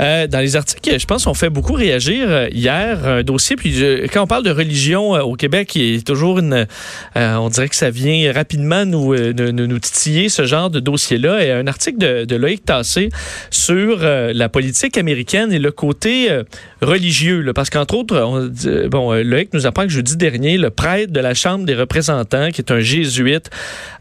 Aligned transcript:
Euh, 0.00 0.26
dans 0.26 0.40
les 0.40 0.56
articles, 0.56 0.98
je 0.98 1.06
pense 1.06 1.24
qu'on 1.24 1.34
fait 1.34 1.50
beaucoup 1.50 1.72
réagir 1.72 2.26
euh, 2.28 2.48
hier 2.52 3.06
un 3.06 3.22
dossier. 3.22 3.56
Puis 3.56 3.82
quand 4.12 4.22
on 4.22 4.26
parle 4.26 4.44
de 4.44 4.50
religion 4.50 5.12
au 5.12 5.34
Québec, 5.34 5.74
il 5.74 5.96
est 5.96 6.06
toujours 6.06 6.38
une, 6.38 6.66
on 7.14 7.48
dirait 7.48 7.68
que 7.68 7.76
ça 7.76 7.90
vient 7.90 8.32
rapidement 8.32 8.84
nous, 8.84 9.14
nous, 9.16 9.78
titiller 9.78 10.28
ce 10.28 10.44
genre 10.44 10.70
de 10.70 10.80
dossier-là. 10.80 11.44
Et 11.44 11.52
un 11.52 11.66
article 11.66 11.98
de, 11.98 12.24
de 12.24 12.36
Loïc 12.36 12.64
Tassé 12.64 13.10
sur 13.50 13.98
la 14.02 14.48
politique 14.48 14.98
américaine 14.98 15.52
et 15.52 15.58
le 15.58 15.70
côté 15.70 16.30
religieux, 16.82 17.40
là, 17.40 17.52
parce 17.54 17.70
qu'entre 17.70 17.96
autres, 17.96 18.20
on, 18.20 18.50
bon, 18.88 19.12
Loïc 19.12 19.52
nous 19.54 19.66
apprend 19.66 19.84
que 19.84 19.88
jeudi 19.90 20.16
dernier, 20.16 20.58
le 20.58 20.70
prêtre 20.70 21.12
de 21.12 21.20
la 21.20 21.34
Chambre 21.34 21.64
des 21.64 21.74
représentants, 21.74 22.50
qui 22.50 22.60
est 22.60 22.70
un 22.70 22.80
jésuite, 22.80 23.50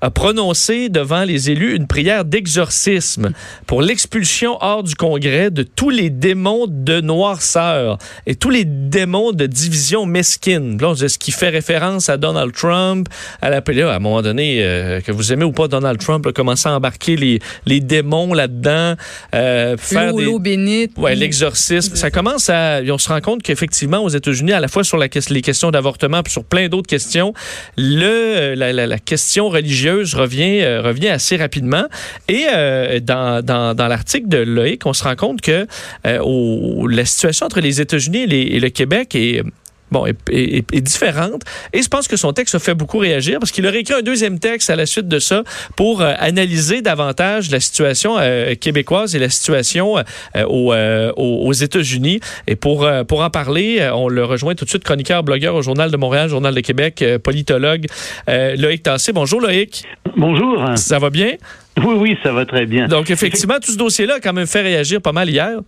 a 0.01 0.09
prononcé 0.11 0.89
devant 0.89 1.23
les 1.23 1.49
élus 1.51 1.75
une 1.75 1.87
prière 1.87 2.25
d'exorcisme 2.25 3.31
pour 3.65 3.81
l'expulsion 3.81 4.57
hors 4.61 4.83
du 4.83 4.95
Congrès 4.95 5.51
de 5.51 5.63
tous 5.63 5.89
les 5.89 6.09
démons 6.09 6.65
de 6.67 7.01
noirceur 7.01 7.97
et 8.25 8.35
tous 8.35 8.49
les 8.49 8.65
démons 8.65 9.31
de 9.31 9.45
division 9.45 10.05
mesquine. 10.05 10.77
Là, 10.81 10.95
ce 10.95 11.17
qui 11.17 11.31
fait 11.31 11.49
référence 11.49 12.09
à 12.09 12.17
Donald 12.17 12.53
Trump, 12.53 13.07
à 13.41 13.49
la 13.49 13.61
à 13.65 13.95
un 13.95 13.99
moment 13.99 14.21
donné, 14.21 14.59
euh, 14.63 15.01
que 15.01 15.11
vous 15.11 15.33
aimez 15.33 15.43
ou 15.43 15.51
pas 15.51 15.67
Donald 15.67 15.99
Trump, 15.99 16.25
a 16.27 16.31
commencé 16.31 16.69
à 16.69 16.73
embarquer 16.73 17.15
les, 17.15 17.39
les 17.65 17.79
démons 17.79 18.33
là-dedans, 18.33 18.95
euh, 19.33 19.75
faire 19.77 20.13
des... 20.13 20.25
l'eau 20.25 20.39
bénite. 20.39 20.91
Ouais, 20.97 21.15
l'exorcisme. 21.15 21.95
Ça 21.95 22.11
commence 22.11 22.49
à... 22.49 22.64
On 22.89 22.97
se 22.97 23.09
rend 23.09 23.21
compte 23.21 23.43
qu'effectivement, 23.43 23.99
aux 23.99 24.09
États-Unis, 24.09 24.53
à 24.53 24.59
la 24.59 24.67
fois 24.67 24.83
sur 24.83 24.97
la, 24.97 25.07
les 25.29 25.41
questions 25.41 25.71
d'avortement 25.71 26.23
puis 26.23 26.31
sur 26.31 26.43
plein 26.43 26.67
d'autres 26.67 26.87
questions, 26.87 27.33
le, 27.77 28.53
la, 28.55 28.99
question 28.99 29.49
religieuse 29.49 30.15
revient, 30.15 30.61
euh, 30.61 30.81
revient 30.81 31.09
assez 31.09 31.35
rapidement. 31.35 31.85
Et 32.27 32.45
euh, 32.53 32.99
dans, 32.99 33.43
dans, 33.43 33.75
dans 33.75 33.87
l'article 33.87 34.27
de 34.27 34.37
Loïc, 34.37 34.85
on 34.85 34.93
se 34.93 35.03
rend 35.03 35.15
compte 35.15 35.41
que 35.41 35.67
euh, 36.05 36.87
la 36.89 37.05
situation 37.05 37.45
entre 37.45 37.59
les 37.59 37.81
États-Unis 37.81 38.23
et, 38.23 38.55
et, 38.55 38.59
le 38.59 38.69
Québec 38.69 39.15
est 39.15 39.43
bon, 39.91 40.05
est, 40.05 40.81
différente. 40.81 41.43
Et 41.73 41.81
je 41.81 41.87
pense 41.87 42.07
que 42.07 42.17
son 42.17 42.33
texte 42.33 42.55
a 42.55 42.59
fait 42.59 42.73
beaucoup 42.73 42.97
réagir 42.97 43.39
parce 43.39 43.51
qu'il 43.51 43.65
aurait 43.65 43.79
écrit 43.79 43.93
un 43.93 44.01
deuxième 44.01 44.39
texte 44.39 44.69
à 44.69 44.75
la 44.75 44.85
suite 44.85 45.07
de 45.07 45.19
ça 45.19 45.43
pour 45.75 46.01
euh, 46.01 46.13
analyser 46.19 46.81
davantage 46.81 47.51
la 47.51 47.59
situation 47.59 48.17
euh, 48.19 48.55
québécoise 48.55 49.15
et 49.15 49.19
la 49.19 49.29
situation 49.29 49.97
euh, 50.35 51.11
aux, 51.15 51.47
aux 51.47 51.53
États-Unis. 51.53 52.19
Et 52.47 52.55
pour, 52.55 52.87
pour 53.07 53.21
en 53.21 53.29
parler, 53.29 53.89
on 53.93 54.07
le 54.07 54.23
rejoint 54.23 54.55
tout 54.55 54.65
de 54.65 54.69
suite, 54.69 54.83
chroniqueur, 54.83 55.23
blogueur 55.23 55.55
au 55.55 55.61
Journal 55.61 55.91
de 55.91 55.97
Montréal, 55.97 56.29
Journal 56.29 56.53
de 56.53 56.61
Québec, 56.61 57.03
politologue, 57.23 57.85
Loïc 58.27 58.83
Tassé. 58.83 59.13
Bonjour 59.13 59.41
Loïc. 59.41 59.83
Bonjour. 60.15 60.77
Ça 60.77 60.99
va 60.99 61.09
bien? 61.09 61.35
Oui, 61.83 61.95
oui, 61.97 62.17
ça 62.23 62.31
va 62.31 62.45
très 62.45 62.65
bien. 62.65 62.87
Donc, 62.87 63.09
effectivement, 63.09 63.55
tout 63.55 63.71
ce 63.71 63.77
dossier-là 63.77 64.15
a 64.15 64.19
quand 64.19 64.33
même 64.33 64.47
fait 64.47 64.61
réagir 64.61 65.01
pas 65.01 65.11
mal 65.11 65.29
hier. 65.29 65.59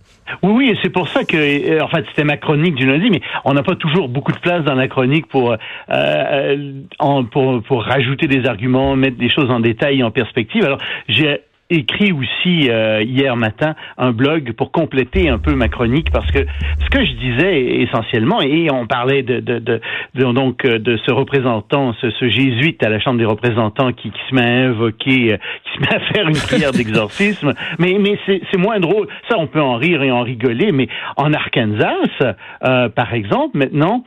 Oui, 0.42 0.52
oui, 0.52 0.70
et 0.70 0.78
c'est 0.82 0.90
pour 0.90 1.08
ça 1.08 1.24
que, 1.24 1.36
euh, 1.36 1.82
en 1.82 1.88
fait, 1.88 2.04
c'était 2.08 2.24
ma 2.24 2.36
chronique 2.36 2.74
du 2.74 2.86
lundi, 2.86 3.10
mais 3.10 3.20
on 3.44 3.52
n'a 3.52 3.62
pas 3.62 3.74
toujours 3.74 4.08
beaucoup 4.08 4.32
de 4.32 4.38
place 4.38 4.64
dans 4.64 4.74
la 4.74 4.88
chronique 4.88 5.26
pour, 5.26 5.54
euh, 5.90 6.72
pour, 7.30 7.62
pour 7.62 7.84
rajouter 7.84 8.26
des 8.26 8.46
arguments, 8.46 8.96
mettre 8.96 9.18
des 9.18 9.28
choses 9.30 9.50
en 9.50 9.60
détail, 9.60 10.02
en 10.02 10.10
perspective. 10.10 10.64
Alors, 10.64 10.78
j'ai 11.08 11.40
écrit 11.70 12.12
aussi 12.12 12.70
euh, 12.70 13.02
hier 13.02 13.36
matin 13.36 13.74
un 13.98 14.12
blog 14.12 14.52
pour 14.52 14.72
compléter 14.72 15.28
un 15.28 15.38
peu 15.38 15.54
ma 15.54 15.68
chronique 15.68 16.10
parce 16.10 16.30
que 16.30 16.38
ce 16.80 16.88
que 16.88 17.04
je 17.04 17.12
disais 17.12 17.82
essentiellement 17.82 18.40
et 18.40 18.70
on 18.72 18.86
parlait 18.86 19.22
de, 19.22 19.40
de, 19.40 19.58
de, 19.58 19.80
donc 20.32 20.64
euh, 20.64 20.78
de 20.78 20.96
ce 20.96 21.12
représentant 21.12 21.92
ce, 22.00 22.10
ce, 22.10 22.28
jésuite 22.28 22.82
à 22.82 22.88
la 22.88 22.98
Chambre 23.00 23.18
des 23.18 23.26
représentants 23.26 23.92
qui, 23.92 24.10
qui 24.10 24.20
se 24.30 24.34
met 24.34 24.46
à 24.46 24.68
invoquer 24.68 25.34
euh, 25.34 25.36
qui 25.64 25.76
se 25.76 25.80
met 25.80 25.94
à 25.94 26.00
faire 26.12 26.28
une 26.28 26.36
prière 26.36 26.72
d'exorcisme. 26.72 27.52
Mais 27.78 27.96
mais 28.00 28.18
c'est 28.26 28.58
moins 28.58 28.80
drôle. 28.80 29.06
Ça 29.28 29.36
on 29.38 29.46
peut 29.46 29.60
en 29.60 29.76
rire 29.76 30.02
et 30.02 30.10
en 30.10 30.22
rigoler 30.22 30.72
mais 30.72 30.88
en 31.16 31.32
Arkansas 31.34 32.34
euh, 32.64 32.88
par 32.88 33.12
exemple 33.12 33.58
maintenant 33.58 34.04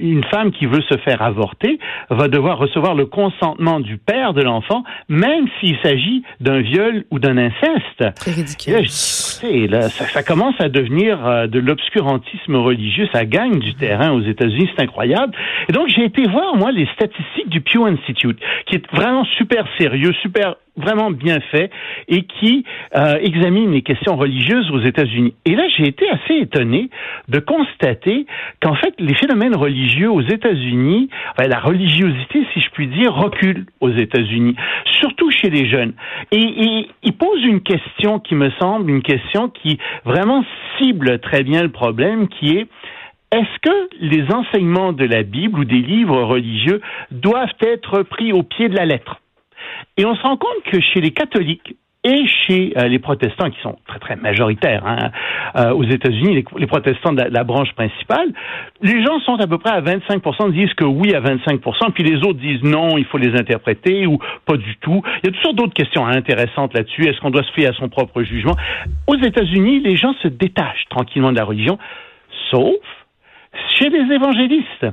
une 0.00 0.24
femme 0.24 0.50
qui 0.52 0.66
veut 0.66 0.82
se 0.82 0.96
faire 0.98 1.22
avorter 1.22 1.78
va 2.10 2.28
devoir 2.28 2.58
recevoir 2.58 2.94
le 2.94 3.06
consentement 3.06 3.80
du 3.80 3.98
père 3.98 4.32
de 4.32 4.42
l'enfant 4.42 4.84
même 5.08 5.46
s'il 5.60 5.76
s'agit 5.82 6.22
d'un 6.40 6.60
viol 6.60 7.01
ou 7.10 7.18
d'un 7.18 7.36
inceste. 7.38 8.04
C'est 8.16 8.30
ridicule. 8.30 9.70
Là, 9.70 9.88
ça, 9.88 10.06
ça, 10.06 10.22
commence 10.22 10.54
à 10.60 10.68
devenir 10.68 11.26
euh, 11.26 11.46
de 11.46 11.58
l'obscurantisme 11.58 12.56
religieux. 12.56 13.08
Ça 13.12 13.24
gagne 13.24 13.58
du 13.58 13.74
terrain 13.74 14.12
aux 14.12 14.22
États-Unis. 14.22 14.70
C'est 14.74 14.82
incroyable. 14.82 15.34
Et 15.68 15.72
donc, 15.72 15.88
j'ai 15.88 16.04
été 16.04 16.26
voir, 16.26 16.56
moi, 16.56 16.72
les 16.72 16.86
statistiques 16.94 17.48
du 17.48 17.60
Pew 17.60 17.84
Institute, 17.86 18.38
qui 18.66 18.76
est 18.76 18.92
vraiment 18.92 19.24
super 19.36 19.64
sérieux, 19.78 20.12
super 20.22 20.56
vraiment 20.76 21.10
bien 21.10 21.40
fait 21.50 21.70
et 22.08 22.22
qui 22.22 22.64
euh, 22.96 23.18
examine 23.20 23.72
les 23.72 23.82
questions 23.82 24.16
religieuses 24.16 24.70
aux 24.70 24.80
États-Unis. 24.80 25.34
Et 25.44 25.54
là, 25.54 25.64
j'ai 25.76 25.86
été 25.86 26.08
assez 26.08 26.34
étonné 26.34 26.88
de 27.28 27.38
constater 27.38 28.26
qu'en 28.60 28.74
fait, 28.74 28.94
les 28.98 29.14
phénomènes 29.14 29.54
religieux 29.54 30.10
aux 30.10 30.22
États-Unis, 30.22 31.08
la 31.38 31.58
religiosité, 31.58 32.46
si 32.52 32.60
je 32.60 32.70
puis 32.70 32.86
dire, 32.86 33.14
recule 33.14 33.66
aux 33.80 33.90
États-Unis, 33.90 34.56
surtout 35.00 35.30
chez 35.30 35.50
les 35.50 35.68
jeunes. 35.68 35.92
Et, 36.30 36.36
et 36.38 36.88
il 37.02 37.12
pose 37.12 37.44
une 37.44 37.60
question 37.60 38.18
qui 38.18 38.34
me 38.34 38.50
semble 38.60 38.90
une 38.90 39.02
question 39.02 39.48
qui 39.48 39.78
vraiment 40.04 40.44
cible 40.78 41.18
très 41.18 41.42
bien 41.42 41.62
le 41.62 41.70
problème, 41.70 42.28
qui 42.28 42.56
est 42.56 42.66
est-ce 43.32 43.58
que 43.62 43.88
les 44.00 44.30
enseignements 44.30 44.92
de 44.92 45.06
la 45.06 45.22
Bible 45.22 45.60
ou 45.60 45.64
des 45.64 45.80
livres 45.80 46.22
religieux 46.22 46.82
doivent 47.10 47.48
être 47.62 48.02
pris 48.02 48.30
au 48.30 48.42
pied 48.42 48.68
de 48.68 48.76
la 48.76 48.84
lettre? 48.84 49.21
Et 49.96 50.04
on 50.04 50.14
se 50.14 50.22
rend 50.22 50.36
compte 50.36 50.62
que 50.70 50.80
chez 50.80 51.00
les 51.00 51.12
catholiques, 51.12 51.76
et 52.04 52.26
chez 52.26 52.72
euh, 52.76 52.88
les 52.88 52.98
protestants 52.98 53.48
qui 53.50 53.60
sont 53.60 53.76
très 53.86 54.00
très 54.00 54.16
majoritaires 54.16 54.84
hein, 54.84 55.10
euh, 55.56 55.72
aux 55.72 55.84
États-Unis, 55.84 56.44
les, 56.56 56.66
protestants 56.66 57.12
de 57.12 57.22
la, 57.22 57.44
branche 57.44 57.72
principale, 57.74 58.32
les 58.80 59.04
gens 59.04 59.20
sont 59.20 59.36
à 59.36 59.46
peu 59.46 59.58
près 59.58 59.70
à 59.70 59.80
25% 59.80 60.52
disent 60.52 60.74
que 60.74 60.84
oui 60.84 61.14
à 61.14 61.20
25% 61.20 61.92
puis 61.92 62.02
les 62.02 62.16
autres 62.16 62.40
disent 62.40 62.62
non, 62.64 62.98
il 62.98 63.04
faut 63.04 63.18
les 63.18 63.38
interpréter 63.38 64.06
ou 64.06 64.18
pas 64.46 64.56
du 64.56 64.76
tout. 64.80 65.02
Il 65.22 65.26
y 65.26 65.28
a 65.28 65.32
toutes 65.32 65.42
sortes 65.42 65.56
d'autres 65.56 65.74
questions 65.74 66.04
intéressantes 66.04 66.74
là-dessus. 66.74 67.06
Est-ce 67.06 67.20
qu'on 67.20 67.30
doit 67.30 67.44
se 67.44 67.52
fier 67.52 67.68
à 67.68 67.72
son 67.74 67.88
propre 67.88 68.22
jugement? 68.22 68.56
Aux 69.06 69.16
États-Unis, 69.16 69.80
les 69.80 69.96
gens 69.96 70.14
se 70.22 70.28
détachent 70.28 70.86
tranquillement 70.90 71.30
de 71.30 71.36
la 71.36 71.44
religion, 71.44 71.78
sauf 72.50 72.74
chez 73.78 73.90
les 73.90 74.12
évangélistes. 74.12 74.86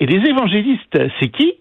Et 0.00 0.06
les 0.06 0.28
évangélistes, 0.28 0.98
c'est 1.18 1.28
qui? 1.28 1.54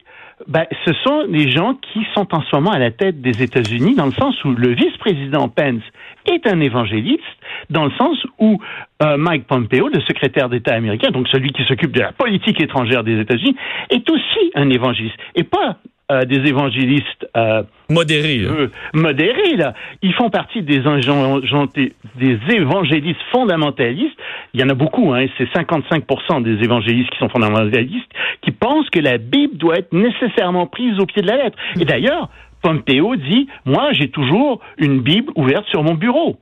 Ben, 0.48 0.66
ce 0.86 0.94
sont 1.04 1.26
les 1.30 1.50
gens 1.50 1.76
qui 1.76 2.06
sont 2.14 2.28
en 2.34 2.42
ce 2.42 2.56
moment 2.56 2.72
à 2.72 2.80
la 2.80 2.92
tête 2.92 3.22
des 3.22 3.42
États-Unis, 3.44 3.96
dans 3.96 4.06
le 4.06 4.12
sens 4.14 4.36
où 4.44 4.52
le 4.52 4.74
vice-président 4.74 5.50
Pence 5.50 5.84
est 6.26 6.48
un 6.48 6.60
évangéliste, 6.60 7.22
dans 7.70 7.86
le 7.86 7.92
sens 7.92 8.18
où 8.40 8.60
euh, 9.02 9.18
Mike 9.18 9.48
Pompeo, 9.48 9.88
le 9.88 10.02
secrétaire 10.02 10.50
d'État 10.50 10.74
américain, 10.74 11.12
donc 11.12 11.28
celui 11.28 11.52
qui 11.52 11.64
s'occupe 11.64 11.92
de 11.92 12.02
la 12.02 12.12
politique 12.12 12.62
étrangère 12.62 13.04
des 13.04 13.20
États-unis, 13.20 13.56
est 13.90 14.10
aussi 14.10 14.52
un 14.56 14.70
évangéliste, 14.70 15.18
et 15.36 15.44
pas 15.44 15.78
euh, 16.12 16.26
des 16.26 16.46
évangélistes 16.50 17.26
euh, 17.38 17.64
modérés. 17.90 18.46
modérés, 18.94 19.56
là. 19.56 19.74
Ils 20.02 20.14
font 20.14 20.30
partie 20.30 20.62
des, 20.62 20.80
des 20.80 22.40
évangélistes 22.54 23.22
fondamentalistes. 23.32 24.18
Il 24.54 24.60
y 24.60 24.64
en 24.64 24.70
a 24.70 24.74
beaucoup, 24.74 25.14
hein, 25.14 25.26
c'est 25.38 25.50
55% 25.54 26.44
des 26.44 26.62
évangélistes 26.66 27.10
qui 27.12 27.18
sont 27.18 27.30
fondamentalistes, 27.30 28.12
qui 28.42 28.52
pensent 28.52 28.90
que 28.90 29.00
la 29.00 29.18
Bible 29.18 29.56
doit 29.56 29.78
être 29.78 29.94
nécessairement 29.94 30.68
prise 30.68 31.00
au 31.00 31.06
pied 31.06 31.22
de 31.22 31.28
la 31.28 31.38
lettre. 31.38 31.58
Et 31.80 31.86
d'ailleurs, 31.86 32.30
Pompeo 32.62 33.16
dit, 33.16 33.48
moi 33.64 33.94
j'ai 33.94 34.10
toujours 34.10 34.60
une 34.78 35.00
Bible 35.00 35.32
ouverte 35.36 35.66
sur 35.68 35.82
mon 35.82 35.94
bureau. 35.94 36.38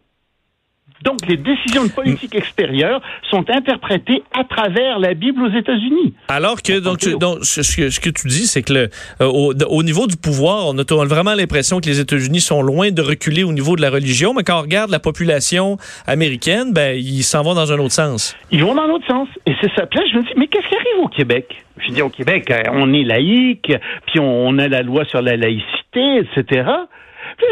Donc, 1.04 1.26
les 1.28 1.38
décisions 1.38 1.86
de 1.86 1.92
politique 1.92 2.36
extérieure 2.36 3.02
sont 3.30 3.46
interprétées 3.50 4.24
à 4.38 4.44
travers 4.44 5.00
la 5.00 5.14
Bible 5.14 5.42
aux 5.44 5.58
États-Unis. 5.58 6.14
Alors 6.28 6.62
que, 6.62 6.80
donc, 6.80 7.08
donc 7.20 7.40
ce, 7.44 7.62
que, 7.76 7.90
ce, 7.90 8.00
que, 8.00 8.10
tu 8.10 8.28
dis, 8.28 8.48
c'est 8.48 8.64
que 8.64 8.74
le, 8.74 8.90
euh, 9.22 9.26
au, 9.26 9.54
au, 9.54 9.84
niveau 9.84 10.08
du 10.08 10.18
pouvoir, 10.18 10.68
on 10.68 10.78
a 10.78 11.06
vraiment 11.06 11.36
l'impression 11.36 11.80
que 11.80 11.86
les 11.86 12.00
États-Unis 12.00 12.42
sont 12.42 12.62
loin 12.62 12.92
de 12.92 13.02
reculer 13.02 13.44
au 13.44 13.54
niveau 13.54 13.76
de 13.76 13.82
la 13.82 13.90
religion, 13.90 14.34
mais 14.34 14.44
quand 14.44 14.60
on 14.60 14.62
regarde 14.62 14.92
la 14.92 15.00
population 15.00 15.78
américaine, 16.06 16.74
ben, 16.74 16.98
ils 16.98 17.24
s'en 17.24 17.44
vont 17.44 17.54
dans 17.54 17.72
un 17.72 17.80
autre 17.80 17.94
sens. 17.94 18.36
Ils 18.51 18.63
vont 18.63 18.75
dans 18.75 18.88
l'autre 18.88 19.07
sens. 19.07 19.28
Et 19.46 19.54
c'est 19.62 19.72
ça. 19.75 19.86
Puis 19.86 20.00
là, 20.00 20.06
je 20.12 20.18
me 20.18 20.24
dis, 20.24 20.30
mais 20.36 20.48
qu'est-ce 20.48 20.68
qui 20.68 20.75
arrive 20.75 21.04
au 21.04 21.07
Québec? 21.07 21.63
Je 21.88 21.94
dis, 21.94 22.01
au 22.01 22.10
Québec, 22.10 22.51
euh, 22.51 22.62
on 22.74 22.94
est 22.94 23.04
laïque, 23.04 23.72
puis 24.07 24.19
on 24.19 24.57
a 24.57 24.68
la 24.68 24.81
loi 24.81 25.06
sur 25.06 25.22
la 25.22 25.38
laïcité, 25.38 26.18
etc. 26.18 26.69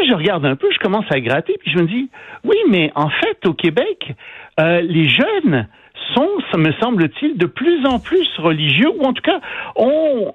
Je 0.06 0.14
regarde 0.14 0.44
un 0.46 0.56
peu, 0.56 0.68
je 0.72 0.78
commence 0.78 1.04
à 1.10 1.20
gratter, 1.20 1.56
puis 1.60 1.70
je 1.70 1.78
me 1.78 1.86
dis, 1.86 2.08
oui, 2.44 2.56
mais 2.68 2.92
en 2.94 3.08
fait, 3.10 3.46
au 3.46 3.52
Québec, 3.52 4.14
euh, 4.60 4.80
les 4.80 5.08
jeunes 5.08 5.66
sont, 6.14 6.28
me 6.56 6.72
semble-t-il, 6.80 7.36
de 7.36 7.46
plus 7.46 7.84
en 7.86 7.98
plus 7.98 8.26
religieux, 8.38 8.88
ou 8.98 9.04
en 9.04 9.12
tout 9.12 9.22
cas 9.22 9.40
ont 9.76 10.32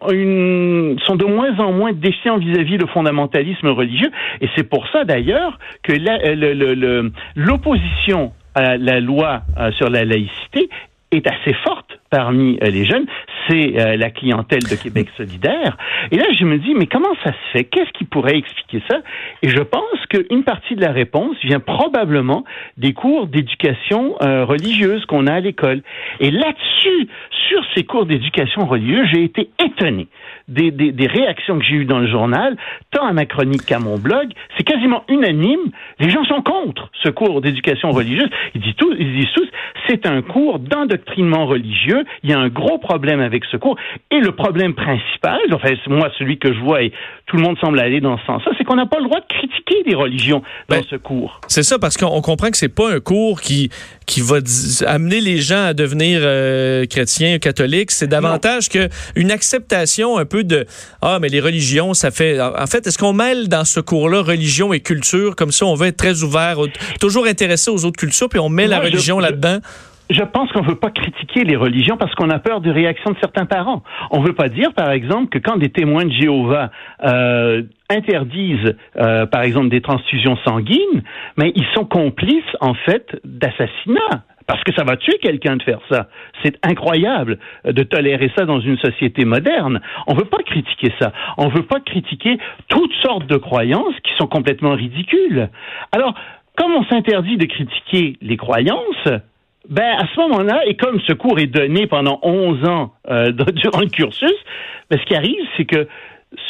sont 1.05 1.15
de 1.15 1.25
moins 1.25 1.57
en 1.59 1.71
moins 1.71 1.93
défiants 1.93 2.37
vis-à-vis 2.37 2.77
le 2.77 2.87
fondamentalisme 2.87 3.67
religieux. 3.67 4.11
Et 4.41 4.49
c'est 4.55 4.69
pour 4.69 4.87
ça 4.89 5.03
d'ailleurs 5.03 5.57
que 5.81 5.93
l'opposition 7.35 8.31
à 8.55 8.77
la 8.77 8.99
loi 8.99 9.41
euh, 9.57 9.71
sur 9.71 9.89
la 9.89 10.05
laïcité 10.05 10.69
est 11.11 11.27
assez 11.27 11.53
forte 11.63 11.99
parmi 12.09 12.57
euh, 12.61 12.69
les 12.69 12.85
jeunes. 12.85 13.05
C'est 13.47 13.79
euh, 13.79 13.97
la 13.97 14.09
clientèle 14.09 14.63
de 14.63 14.75
Québec 14.75 15.07
solidaire. 15.17 15.77
Et 16.11 16.17
là, 16.17 16.25
je 16.37 16.45
me 16.45 16.57
dis, 16.57 16.73
mais 16.75 16.87
comment 16.87 17.13
ça 17.23 17.31
se 17.31 17.51
fait? 17.51 17.63
Qu'est-ce 17.63 17.91
qui 17.97 18.05
pourrait 18.05 18.37
expliquer 18.37 18.81
ça? 18.89 18.99
Et 19.41 19.49
je 19.49 19.61
pense 19.61 20.05
qu'une 20.09 20.43
partie 20.43 20.75
de 20.75 20.81
la 20.81 20.91
réponse 20.91 21.35
vient 21.43 21.59
probablement 21.59 22.43
des 22.77 22.93
cours 22.93 23.27
d'éducation 23.27 24.15
euh, 24.21 24.45
religieuse 24.45 25.05
qu'on 25.05 25.27
a 25.27 25.33
à 25.33 25.39
l'école. 25.39 25.81
Et 26.19 26.31
là-dessus, 26.31 27.07
sur 27.49 27.61
ces 27.75 27.83
cours 27.83 28.05
d'éducation 28.05 28.65
religieuse, 28.65 29.07
j'ai 29.13 29.23
été 29.23 29.49
étonné 29.63 30.07
des, 30.47 30.71
des, 30.71 30.91
des 30.91 31.07
réactions 31.07 31.57
que 31.57 31.65
j'ai 31.65 31.75
eues 31.75 31.85
dans 31.85 31.99
le 31.99 32.07
journal, 32.07 32.57
tant 32.91 33.05
à 33.05 33.13
ma 33.13 33.25
chronique 33.25 33.65
qu'à 33.65 33.79
mon 33.79 33.97
blog. 33.97 34.31
C'est 34.57 34.63
quasiment 34.63 35.03
unanime. 35.09 35.71
Les 35.99 36.09
gens 36.09 36.23
sont 36.25 36.41
contre 36.41 36.89
ce 37.01 37.09
cours 37.09 37.41
d'éducation 37.41 37.89
religieuse. 37.91 38.29
Ils 38.55 38.61
disent 38.61 38.75
tous, 38.75 38.93
ils 38.97 39.15
disent 39.15 39.33
tous, 39.33 39.47
c'est 39.87 40.05
un 40.05 40.21
cours 40.21 40.59
d'endoctrinement 40.59 41.45
religieux. 41.45 42.03
Il 42.23 42.29
y 42.29 42.33
a 42.33 42.39
un 42.39 42.49
gros 42.49 42.77
problème 42.77 43.19
avec 43.19 43.32
ce 43.51 43.57
cours. 43.57 43.77
Et 44.11 44.19
le 44.19 44.31
problème 44.31 44.73
principal, 44.73 45.39
enfin, 45.51 45.73
moi, 45.87 46.09
celui 46.17 46.37
que 46.37 46.53
je 46.53 46.59
vois, 46.59 46.83
et 46.83 46.91
tout 47.27 47.37
le 47.37 47.43
monde 47.43 47.57
semble 47.59 47.79
aller 47.79 48.01
dans 48.01 48.17
ce 48.17 48.25
sens-là, 48.25 48.51
c'est 48.57 48.63
qu'on 48.63 48.75
n'a 48.75 48.85
pas 48.85 48.99
le 48.99 49.05
droit 49.05 49.19
de 49.19 49.25
critiquer 49.27 49.83
des 49.83 49.95
religions 49.95 50.41
dans 50.69 50.77
ben, 50.77 50.83
ce 50.89 50.95
cours. 50.95 51.39
C'est 51.47 51.63
ça, 51.63 51.79
parce 51.79 51.97
qu'on 51.97 52.21
comprend 52.21 52.49
que 52.49 52.57
c'est 52.57 52.73
pas 52.73 52.93
un 52.93 52.99
cours 52.99 53.41
qui, 53.41 53.69
qui 54.05 54.21
va 54.21 54.37
amener 54.87 55.21
les 55.21 55.37
gens 55.37 55.65
à 55.65 55.73
devenir 55.73 56.19
euh, 56.23 56.85
chrétiens, 56.85 57.39
catholiques. 57.39 57.91
C'est 57.91 58.07
davantage 58.07 58.69
qu'une 58.69 59.31
acceptation 59.31 60.17
un 60.17 60.25
peu 60.25 60.43
de, 60.43 60.65
ah, 61.01 61.19
mais 61.21 61.29
les 61.29 61.39
religions, 61.39 61.93
ça 61.93 62.11
fait, 62.11 62.39
en 62.41 62.67
fait, 62.67 62.85
est-ce 62.87 62.97
qu'on 62.97 63.13
mêle 63.13 63.47
dans 63.47 63.65
ce 63.65 63.79
cours-là 63.79 64.21
religion 64.21 64.73
et 64.73 64.79
culture, 64.79 65.35
comme 65.35 65.51
ça, 65.51 65.65
on 65.65 65.75
veut 65.75 65.87
être 65.87 65.97
très 65.97 66.23
ouvert, 66.23 66.57
toujours 66.99 67.25
intéressé 67.25 67.71
aux 67.71 67.85
autres 67.85 67.97
cultures, 67.97 68.29
puis 68.29 68.39
on 68.39 68.49
met 68.49 68.67
la 68.67 68.79
religion 68.79 69.19
là-dedans? 69.19 69.59
Je 70.09 70.21
pense 70.21 70.51
qu'on 70.51 70.61
ne 70.61 70.67
veut 70.67 70.79
pas 70.79 70.91
critiquer 70.91 71.43
les 71.43 71.55
religions 71.55 71.97
parce 71.97 72.13
qu'on 72.15 72.29
a 72.29 72.39
peur 72.39 72.61
des 72.61 72.71
réactions 72.71 73.11
de 73.11 73.17
certains 73.19 73.45
parents. 73.45 73.83
On 74.11 74.21
ne 74.21 74.27
veut 74.27 74.33
pas 74.33 74.49
dire, 74.49 74.73
par 74.73 74.91
exemple, 74.91 75.29
que 75.29 75.39
quand 75.39 75.57
des 75.57 75.69
témoins 75.69 76.05
de 76.05 76.11
Jéhovah 76.11 76.71
euh, 77.03 77.63
interdisent, 77.89 78.75
euh, 78.97 79.25
par 79.25 79.43
exemple, 79.43 79.69
des 79.69 79.81
transfusions 79.81 80.37
sanguines, 80.45 81.03
mais 81.37 81.51
ils 81.55 81.65
sont 81.73 81.85
complices, 81.85 82.43
en 82.59 82.73
fait, 82.73 83.19
d'assassinats. 83.23 84.23
Parce 84.45 84.61
que 84.65 84.73
ça 84.73 84.83
va 84.83 84.97
tuer 84.97 85.17
quelqu'un 85.21 85.55
de 85.55 85.63
faire 85.63 85.79
ça. 85.89 86.07
C'est 86.43 86.57
incroyable 86.65 87.39
de 87.63 87.83
tolérer 87.83 88.29
ça 88.37 88.45
dans 88.45 88.59
une 88.59 88.77
société 88.77 89.23
moderne. 89.23 89.79
On 90.05 90.15
ne 90.15 90.19
veut 90.19 90.25
pas 90.25 90.43
critiquer 90.45 90.91
ça. 90.99 91.13
On 91.37 91.47
ne 91.47 91.53
veut 91.53 91.65
pas 91.65 91.79
critiquer 91.79 92.37
toutes 92.67 92.93
sortes 93.01 93.25
de 93.25 93.37
croyances 93.37 93.95
qui 94.03 94.11
sont 94.17 94.27
complètement 94.27 94.73
ridicules. 94.75 95.49
Alors, 95.93 96.13
comme 96.57 96.73
on 96.73 96.83
s'interdit 96.85 97.37
de 97.37 97.45
critiquer 97.45 98.17
les 98.21 98.35
croyances, 98.37 99.07
ben, 99.69 99.95
à 99.97 100.07
ce 100.13 100.19
moment-là, 100.19 100.61
et 100.67 100.75
comme 100.75 100.99
ce 101.07 101.13
cours 101.13 101.39
est 101.39 101.47
donné 101.47 101.87
pendant 101.87 102.19
11 102.21 102.67
ans 102.67 102.93
euh, 103.09 103.31
durant 103.53 103.81
le 103.81 103.89
cursus, 103.89 104.33
ben, 104.89 104.99
ce 104.99 105.05
qui 105.05 105.15
arrive, 105.15 105.39
c'est 105.57 105.65
que 105.65 105.87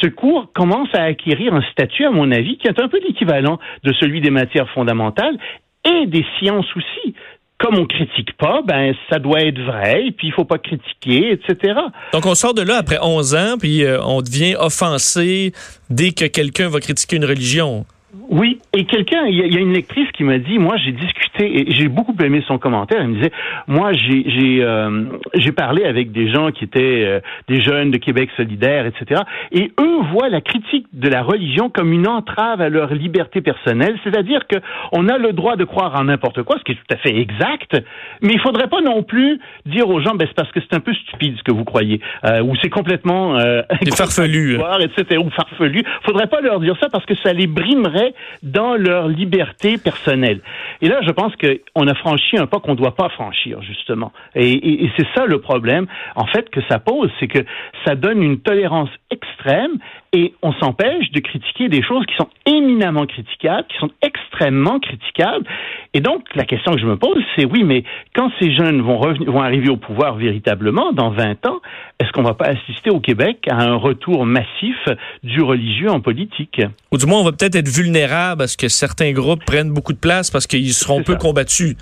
ce 0.00 0.06
cours 0.08 0.50
commence 0.54 0.88
à 0.94 1.02
acquérir 1.02 1.54
un 1.54 1.62
statut, 1.72 2.04
à 2.04 2.10
mon 2.10 2.30
avis, 2.30 2.56
qui 2.58 2.66
est 2.66 2.80
un 2.80 2.88
peu 2.88 2.98
l'équivalent 3.06 3.58
de 3.82 3.92
celui 3.92 4.20
des 4.20 4.30
matières 4.30 4.68
fondamentales 4.70 5.38
et 5.84 6.06
des 6.06 6.24
sciences 6.38 6.66
aussi. 6.76 7.14
Comme 7.58 7.78
on 7.78 7.86
critique 7.86 8.36
pas, 8.36 8.62
ben 8.66 8.94
ça 9.08 9.18
doit 9.20 9.40
être 9.40 9.60
vrai, 9.60 10.06
puis 10.16 10.26
il 10.26 10.32
faut 10.32 10.44
pas 10.44 10.58
critiquer, 10.58 11.32
etc. 11.32 11.74
Donc 12.12 12.26
on 12.26 12.34
sort 12.34 12.52
de 12.52 12.62
là 12.62 12.78
après 12.78 12.98
11 13.00 13.34
ans, 13.36 13.54
puis 13.58 13.84
euh, 13.84 14.02
on 14.02 14.22
devient 14.22 14.56
offensé 14.58 15.52
dès 15.88 16.10
que 16.10 16.24
quelqu'un 16.24 16.68
va 16.68 16.80
critiquer 16.80 17.16
une 17.16 17.24
religion. 17.24 17.86
Oui, 18.28 18.58
et 18.72 18.84
quelqu'un, 18.84 19.26
il 19.26 19.34
y, 19.34 19.56
a 19.56 19.60
une 19.60 19.72
lectrice 19.72 20.10
qui 20.12 20.24
m'a 20.24 20.38
dit, 20.38 20.58
moi 20.58 20.76
j'ai 20.76 20.92
discuté 20.92 21.60
et 21.60 21.72
j'ai 21.72 21.88
beaucoup 21.88 22.14
aimé 22.22 22.42
son 22.46 22.58
commentaire. 22.58 23.00
Elle 23.00 23.08
me 23.08 23.16
disait, 23.16 23.32
moi 23.66 23.92
j'ai 23.92 24.24
j'ai 24.26 24.62
euh, 24.62 25.04
j'ai 25.34 25.52
parlé 25.52 25.84
avec 25.84 26.12
des 26.12 26.30
gens 26.30 26.50
qui 26.50 26.64
étaient 26.64 27.04
euh, 27.04 27.20
des 27.48 27.62
jeunes 27.62 27.90
de 27.90 27.96
Québec 27.96 28.30
solidaire, 28.36 28.86
etc. 28.86 29.22
Et 29.52 29.72
eux 29.80 29.98
voient 30.12 30.28
la 30.28 30.40
critique 30.40 30.86
de 30.92 31.08
la 31.08 31.22
religion 31.22 31.70
comme 31.70 31.92
une 31.92 32.06
entrave 32.06 32.60
à 32.60 32.68
leur 32.68 32.94
liberté 32.94 33.40
personnelle, 33.40 33.98
c'est-à-dire 34.04 34.46
que 34.46 34.56
on 34.92 35.08
a 35.08 35.18
le 35.18 35.32
droit 35.32 35.56
de 35.56 35.64
croire 35.64 35.94
en 35.98 36.04
n'importe 36.04 36.42
quoi, 36.42 36.56
ce 36.58 36.64
qui 36.64 36.72
est 36.72 36.76
tout 36.76 36.94
à 36.94 36.96
fait 36.96 37.16
exact, 37.16 37.76
mais 38.22 38.32
il 38.32 38.40
faudrait 38.40 38.68
pas 38.68 38.80
non 38.80 39.02
plus 39.02 39.40
dire 39.66 39.88
aux 39.88 40.00
gens, 40.00 40.14
ben 40.14 40.26
c'est 40.28 40.36
parce 40.36 40.52
que 40.52 40.60
c'est 40.60 40.76
un 40.76 40.80
peu 40.80 40.94
stupide 40.94 41.36
ce 41.38 41.42
que 41.42 41.52
vous 41.52 41.64
croyez, 41.64 42.00
euh, 42.24 42.42
ou 42.42 42.54
c'est 42.62 42.70
complètement 42.70 43.38
euh, 43.38 43.62
farfelu, 43.96 44.58
etc. 44.80 45.18
Ou 45.18 45.30
farfelu. 45.30 45.82
Faudrait 46.02 46.28
pas 46.28 46.40
leur 46.40 46.60
dire 46.60 46.76
ça 46.80 46.88
parce 46.88 47.04
que 47.06 47.14
ça 47.16 47.32
les 47.32 47.46
brimerait 47.46 48.03
dans 48.42 48.74
leur 48.74 49.08
liberté 49.08 49.78
personnelle. 49.78 50.40
Et 50.80 50.88
là, 50.88 51.00
je 51.02 51.10
pense 51.10 51.32
qu'on 51.36 51.86
a 51.86 51.94
franchi 51.94 52.36
un 52.36 52.46
pas 52.46 52.60
qu'on 52.60 52.72
ne 52.72 52.76
doit 52.76 52.94
pas 52.94 53.08
franchir, 53.08 53.62
justement. 53.62 54.12
Et, 54.34 54.90
c'est 54.96 55.06
ça 55.14 55.26
le 55.26 55.40
problème, 55.40 55.86
en 56.16 56.26
fait, 56.26 56.50
que 56.50 56.60
ça 56.68 56.78
pose, 56.78 57.10
c'est 57.20 57.28
que 57.28 57.44
ça 57.84 57.94
donne 57.94 58.22
une 58.22 58.40
tolérance 58.40 58.90
extrême 59.10 59.78
et 60.14 60.32
on 60.42 60.52
s'empêche 60.54 61.10
de 61.10 61.18
critiquer 61.18 61.68
des 61.68 61.82
choses 61.82 62.06
qui 62.06 62.14
sont 62.14 62.28
éminemment 62.46 63.04
critiquables, 63.04 63.66
qui 63.66 63.76
sont 63.78 63.90
extrêmement 64.00 64.78
critiquables. 64.78 65.44
Et 65.92 66.00
donc, 66.00 66.22
la 66.36 66.44
question 66.44 66.72
que 66.72 66.80
je 66.80 66.86
me 66.86 66.96
pose, 66.96 67.20
c'est 67.34 67.44
oui, 67.44 67.64
mais 67.64 67.82
quand 68.14 68.30
ces 68.38 68.54
jeunes 68.54 68.80
vont, 68.80 69.02
arriver 69.40 69.68
au 69.70 69.76
pouvoir 69.76 70.14
véritablement, 70.14 70.92
dans 70.92 71.10
20 71.10 71.46
ans, 71.46 71.60
est-ce 71.98 72.12
qu'on 72.12 72.22
va 72.22 72.34
pas 72.34 72.46
assister 72.46 72.90
au 72.90 73.00
Québec 73.00 73.38
à 73.50 73.60
un 73.60 73.74
retour 73.74 74.24
massif 74.24 74.76
du 75.24 75.42
religieux 75.42 75.90
en 75.90 76.00
politique? 76.00 76.62
Ou 76.92 76.96
du 76.96 77.06
moins, 77.06 77.18
on 77.18 77.24
va 77.24 77.32
peut-être 77.32 77.56
être 77.56 77.68
vulnérable 77.68 78.42
à 78.42 78.46
ce 78.46 78.56
que 78.56 78.68
certains 78.68 79.12
groupes 79.12 79.44
prennent 79.44 79.72
beaucoup 79.72 79.92
de 79.92 79.98
place 79.98 80.30
parce 80.30 80.46
qu'ils 80.46 80.74
seront 80.74 81.02
peu 81.02 81.16
combattus. 81.16 81.76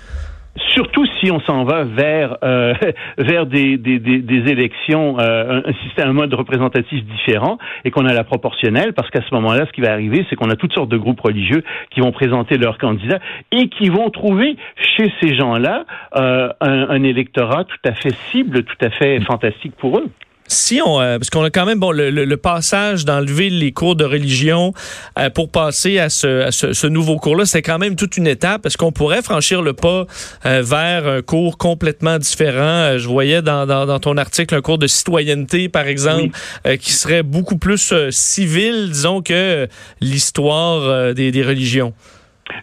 Surtout 0.55 1.05
si 1.19 1.31
on 1.31 1.39
s'en 1.41 1.63
va 1.63 1.83
vers 1.83 2.37
euh, 2.43 2.73
vers 3.17 3.47
des, 3.47 3.77
des, 3.77 3.99
des, 3.99 4.51
élections, 4.51 5.19
euh, 5.19 5.61
un, 5.65 5.73
système, 5.83 6.09
un 6.09 6.13
mode 6.13 6.33
représentatif 6.33 7.03
différent, 7.05 7.57
et 7.85 7.91
qu'on 7.91 8.05
a 8.05 8.13
la 8.13 8.23
proportionnelle, 8.23 8.93
parce 8.93 9.09
qu'à 9.09 9.21
ce 9.27 9.33
moment-là, 9.33 9.65
ce 9.65 9.71
qui 9.71 9.81
va 9.81 9.91
arriver, 9.91 10.25
c'est 10.29 10.35
qu'on 10.35 10.49
a 10.49 10.55
toutes 10.55 10.73
sortes 10.73 10.89
de 10.89 10.97
groupes 10.97 11.21
religieux 11.21 11.63
qui 11.89 12.01
vont 12.01 12.11
présenter 12.11 12.57
leurs 12.57 12.77
candidats 12.77 13.19
et 13.51 13.67
qui 13.69 13.89
vont 13.89 14.09
trouver 14.11 14.55
chez 14.75 15.11
ces 15.21 15.35
gens-là 15.35 15.85
euh, 16.15 16.49
un, 16.61 16.89
un 16.89 17.03
électorat 17.03 17.63
tout 17.63 17.89
à 17.89 17.93
fait 17.93 18.13
cible, 18.31 18.63
tout 18.63 18.85
à 18.85 18.91
fait 18.91 19.19
fantastique 19.21 19.75
pour 19.75 19.97
eux 19.97 20.11
si 20.53 20.81
on, 20.85 21.01
euh, 21.01 21.17
parce 21.17 21.29
qu'on 21.29 21.43
a 21.43 21.49
quand 21.49 21.65
même 21.65 21.79
bon 21.79 21.91
le, 21.91 22.37
passage 22.37 23.05
d'enlever 23.05 23.49
les 23.49 23.71
cours 23.71 23.95
de 23.95 24.05
religion 24.05 24.73
euh, 25.17 25.29
pour 25.29 25.49
passer 25.49 25.99
à 25.99 26.09
ce, 26.09 26.47
ce, 26.51 26.87
nouveau 26.87 27.17
cours-là, 27.17 27.45
c'est 27.45 27.61
quand 27.61 27.79
même 27.79 27.95
toute 27.95 28.17
une 28.17 28.27
étape. 28.27 28.65
Est-ce 28.65 28.77
qu'on 28.77 28.91
pourrait 28.91 29.21
franchir 29.21 29.61
le 29.61 29.73
pas 29.73 30.05
euh, 30.45 30.61
vers 30.63 31.07
un 31.07 31.21
cours 31.21 31.57
complètement 31.57 32.17
différent? 32.17 32.97
Je 32.97 33.07
voyais 33.07 33.41
dans, 33.41 33.65
dans, 33.65 33.99
ton 33.99 34.17
article 34.17 34.55
un 34.55 34.61
cours 34.61 34.77
de 34.77 34.87
citoyenneté, 34.87 35.69
par 35.69 35.87
exemple, 35.87 36.35
qui 36.79 36.93
serait 36.93 37.23
beaucoup 37.23 37.57
plus 37.57 37.93
civil, 38.09 38.89
disons, 38.91 39.21
que 39.21 39.67
l'histoire 40.01 41.13
des, 41.13 41.31
des 41.31 41.43
religions. 41.43 41.93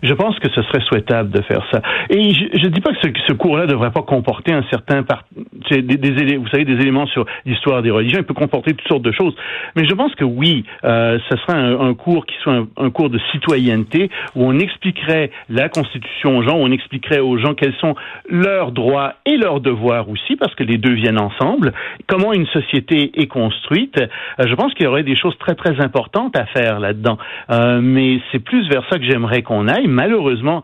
Je 0.03 0.12
pense 0.15 0.38
que 0.38 0.49
ce 0.50 0.62
serait 0.62 0.81
souhaitable 0.82 1.31
de 1.31 1.43
faire 1.43 1.67
ça. 1.71 1.81
Et 2.11 2.32
je 2.32 2.65
ne 2.65 2.69
dis 2.69 2.81
pas 2.81 2.93
que 2.93 3.00
ce, 3.03 3.09
ce 3.27 3.32
cours-là 3.32 3.65
ne 3.65 3.71
devrait 3.71 3.91
pas 3.91 4.03
comporter 4.03 4.53
un 4.53 4.65
certain 4.70 5.03
part, 5.03 5.25
des, 5.70 5.82
des, 5.82 6.37
vous 6.37 6.49
savez, 6.49 6.65
des 6.65 6.75
éléments 6.75 7.06
sur 7.06 7.25
l'histoire 7.46 7.82
des 7.82 7.91
religions. 7.91 8.19
Il 8.19 8.25
peut 8.25 8.34
comporter 8.34 8.75
toutes 8.75 8.89
sortes 8.89 9.03
de 9.03 9.13
choses. 9.13 9.34
Mais 9.77 9.84
je 9.87 9.94
pense 9.94 10.15
que 10.15 10.25
oui, 10.25 10.65
euh, 10.84 11.19
ce 11.29 11.37
serait 11.39 11.58
un, 11.58 11.81
un, 11.81 11.94
cours 11.94 12.27
qui 12.27 12.34
soit 12.43 12.55
un, 12.55 12.67
un, 12.77 12.91
cours 12.91 13.10
de 13.10 13.19
citoyenneté 13.32 14.10
où 14.34 14.44
on 14.44 14.58
expliquerait 14.58 15.31
la 15.49 15.69
Constitution 15.69 16.39
aux 16.39 16.43
gens, 16.43 16.56
où 16.56 16.63
on 16.63 16.72
expliquerait 16.72 17.20
aux 17.20 17.39
gens 17.39 17.55
quels 17.55 17.75
sont 17.77 17.94
leurs 18.29 18.72
droits 18.72 19.15
et 19.27 19.37
leurs 19.37 19.60
devoirs 19.60 20.08
aussi, 20.08 20.37
parce 20.37 20.55
que 20.55 20.65
les 20.65 20.77
deux 20.77 20.94
viennent 20.94 21.20
ensemble. 21.20 21.72
Comment 22.06 22.32
une 22.32 22.46
société 22.46 23.13
est 23.15 23.27
construite. 23.27 23.99
Euh, 23.99 24.46
je 24.46 24.55
pense 24.55 24.75
qu'il 24.75 24.84
y 24.84 24.89
aurait 24.89 25.03
des 25.03 25.17
choses 25.17 25.37
très 25.39 25.55
très 25.55 25.81
importantes 25.81 26.37
à 26.37 26.46
faire 26.46 26.81
là-dedans. 26.81 27.19
Euh, 27.51 27.81
mais 27.82 28.20
c'est 28.31 28.41
plus 28.41 28.69
vers 28.69 28.82
ça 28.91 28.99
que 28.99 29.05
j'aimerais 29.05 29.43
qu'on 29.43 29.69
aille. 29.70 29.86
Malheureusement, 29.86 30.62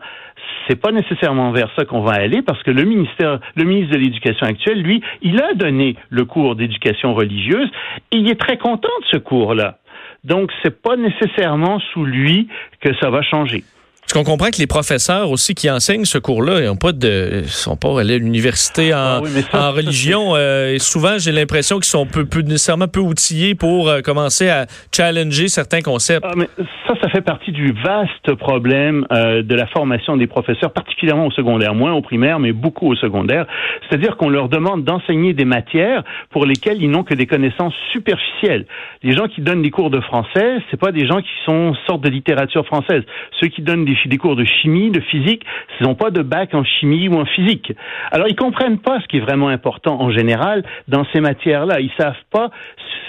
c'est 0.67 0.75
pas 0.75 0.91
nécessairement 0.91 1.51
vers 1.51 1.69
ça 1.75 1.85
qu'on 1.85 2.01
va 2.01 2.13
aller 2.13 2.41
parce 2.41 2.61
que 2.63 2.71
le 2.71 2.83
ministère, 2.83 3.39
le 3.55 3.63
ministre 3.63 3.93
de 3.93 3.99
l'Éducation 3.99 4.45
actuel, 4.45 4.81
lui, 4.81 5.01
il 5.21 5.41
a 5.41 5.53
donné 5.53 5.95
le 6.09 6.25
cours 6.25 6.55
d'éducation 6.55 7.13
religieuse 7.13 7.69
et 8.11 8.17
il 8.17 8.29
est 8.29 8.39
très 8.39 8.57
content 8.57 8.89
de 9.01 9.07
ce 9.07 9.17
cours-là. 9.17 9.77
Donc, 10.23 10.51
c'est 10.61 10.81
pas 10.81 10.97
nécessairement 10.97 11.79
sous 11.93 12.03
lui 12.03 12.49
que 12.81 12.93
ça 12.99 13.09
va 13.09 13.21
changer. 13.21 13.63
Parce 14.07 14.23
qu'on 14.23 14.31
comprend 14.31 14.51
que 14.51 14.59
les 14.59 14.67
professeurs 14.67 15.31
aussi 15.31 15.53
qui 15.53 15.69
enseignent 15.69 16.05
ce 16.05 16.17
cours-là, 16.17 16.61
ils 16.61 16.69
ont 16.69 16.77
pas 16.77 16.93
de, 16.93 17.41
sont 17.45 17.75
pas 17.75 17.99
allés 17.99 18.13
à 18.13 18.17
l'université 18.19 18.93
en, 18.93 19.21
ah 19.51 19.71
religion. 19.71 20.33
Euh, 20.33 20.75
et 20.75 20.79
souvent, 20.79 21.17
j'ai 21.17 21.33
l'impression 21.33 21.75
qu'ils 21.75 21.89
sont 21.89 22.05
peu, 22.05 22.23
peu, 22.23 22.39
nécessairement 22.39 22.87
peu 22.87 23.01
outillés 23.01 23.53
pour 23.53 23.89
euh, 23.89 23.99
commencer 23.99 24.47
à 24.47 24.65
challenger 24.95 25.49
certains 25.49 25.81
concepts. 25.81 26.25
Ah, 26.25 26.35
mais 26.37 26.47
ça, 26.87 26.93
ça 27.03 27.09
fait 27.09 27.19
partie 27.19 27.51
du 27.51 27.73
vaste 27.83 28.33
problème 28.35 29.05
euh, 29.11 29.43
de 29.43 29.55
la 29.55 29.67
formation 29.67 30.15
des 30.15 30.27
professeurs, 30.27 30.71
particulièrement 30.71 31.25
au 31.25 31.31
secondaire, 31.31 31.75
moins 31.75 31.91
au 31.91 32.01
primaire, 32.01 32.39
mais 32.39 32.53
beaucoup 32.53 32.89
au 32.89 32.95
secondaire. 32.95 33.45
C'est-à-dire 33.89 34.15
qu'on 34.15 34.29
leur 34.29 34.47
demande 34.47 34.85
d'enseigner 34.85 35.33
des 35.33 35.43
matières 35.43 36.05
pour 36.29 36.45
lesquelles 36.45 36.81
ils 36.81 36.89
n'ont 36.89 37.03
que 37.03 37.13
des 37.13 37.25
connaissances 37.25 37.73
superficielles. 37.91 38.67
Les 39.03 39.11
gens 39.11 39.27
qui 39.27 39.41
donnent 39.41 39.63
des 39.63 39.69
cours 39.69 39.89
de 39.89 39.99
français, 39.99 40.59
c'est 40.71 40.79
pas 40.79 40.93
des 40.93 41.05
gens 41.05 41.21
qui 41.21 41.27
sont 41.45 41.75
sortes 41.87 42.01
de 42.01 42.09
littérature 42.09 42.65
française. 42.65 43.03
Ceux 43.41 43.49
qui 43.49 43.61
donnent 43.61 43.83
des 43.83 43.96
des 44.05 44.17
cours 44.17 44.35
de 44.35 44.45
chimie, 44.45 44.91
de 44.91 44.99
physique, 44.99 45.43
ils 45.79 45.87
n'ont 45.87 45.95
pas 45.95 46.11
de 46.11 46.21
bac 46.21 46.53
en 46.53 46.63
chimie 46.63 47.07
ou 47.07 47.15
en 47.15 47.25
physique. 47.25 47.71
Alors 48.11 48.27
ils 48.27 48.35
comprennent 48.35 48.79
pas 48.79 48.99
ce 49.01 49.07
qui 49.07 49.17
est 49.17 49.21
vraiment 49.21 49.49
important 49.49 50.01
en 50.01 50.11
général 50.11 50.63
dans 50.87 51.05
ces 51.13 51.21
matières-là. 51.21 51.79
Ils 51.79 51.91
savent 51.97 52.15
pas, 52.31 52.49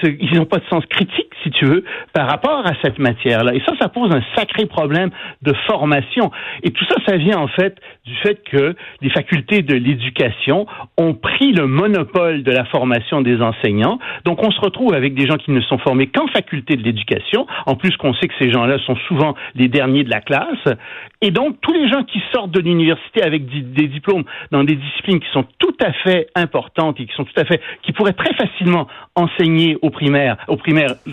ils 0.02 0.34
n'ont 0.34 0.44
pas 0.44 0.58
de 0.58 0.66
sens 0.70 0.84
critique, 0.86 1.32
si 1.42 1.50
tu 1.50 1.64
veux, 1.64 1.84
par 2.12 2.28
rapport 2.28 2.66
à 2.66 2.72
cette 2.82 2.98
matière-là. 2.98 3.54
Et 3.54 3.60
ça, 3.60 3.72
ça 3.80 3.88
pose 3.88 4.10
un 4.14 4.22
sacré 4.36 4.66
problème 4.66 5.10
de 5.42 5.52
formation. 5.66 6.30
Et 6.62 6.70
tout 6.70 6.84
ça, 6.86 6.96
ça 7.06 7.16
vient 7.16 7.38
en 7.38 7.48
fait 7.48 7.76
du 8.04 8.14
fait 8.16 8.42
que 8.50 8.74
les 9.00 9.10
facultés 9.10 9.62
de 9.62 9.74
l'éducation 9.74 10.66
ont 10.96 11.14
pris 11.14 11.52
le 11.52 11.66
monopole 11.66 12.42
de 12.42 12.52
la 12.52 12.64
formation 12.66 13.20
des 13.20 13.40
enseignants. 13.40 13.98
Donc 14.24 14.42
on 14.42 14.50
se 14.50 14.60
retrouve 14.60 14.94
avec 14.94 15.14
des 15.14 15.26
gens 15.26 15.36
qui 15.36 15.50
ne 15.50 15.60
sont 15.60 15.78
formés 15.78 16.06
qu'en 16.06 16.26
faculté 16.28 16.76
de 16.76 16.82
l'éducation. 16.82 17.46
En 17.66 17.74
plus 17.74 17.96
qu'on 17.96 18.14
sait 18.14 18.28
que 18.28 18.34
ces 18.38 18.50
gens-là 18.50 18.78
sont 18.86 18.96
souvent 19.08 19.34
les 19.54 19.68
derniers 19.68 20.04
de 20.04 20.10
la 20.10 20.20
classe. 20.20 20.76
Et 21.20 21.30
donc 21.30 21.60
tous 21.60 21.72
les 21.72 21.88
gens 21.88 22.04
qui 22.04 22.22
sortent 22.32 22.50
de 22.50 22.60
l'université 22.60 23.22
avec 23.22 23.46
des 23.46 23.88
diplômes 23.88 24.24
dans 24.50 24.64
des 24.64 24.76
disciplines 24.76 25.20
qui 25.20 25.30
sont 25.32 25.44
tout 25.58 25.76
à 25.80 25.92
fait 25.92 26.28
importantes 26.34 27.00
et 27.00 27.06
qui 27.06 27.14
sont 27.14 27.24
tout 27.24 27.40
à 27.40 27.44
fait, 27.44 27.60
qui 27.82 27.92
pourraient 27.92 28.12
très 28.12 28.34
facilement 28.34 28.86
enseigner 29.14 29.76
aux 29.82 29.90
primaires, 29.90 30.36
aux 30.48 30.58